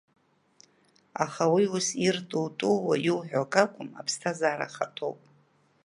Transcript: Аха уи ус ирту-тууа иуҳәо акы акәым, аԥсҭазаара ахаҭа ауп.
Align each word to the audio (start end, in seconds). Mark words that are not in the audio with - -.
Аха 1.23 1.43
уи 1.53 1.63
ус 1.75 1.87
ирту-тууа 2.07 2.95
иуҳәо 3.07 3.41
акы 3.43 3.59
акәым, 3.63 3.89
аԥсҭазаара 3.99 4.65
ахаҭа 4.69 5.03
ауп. 5.07 5.21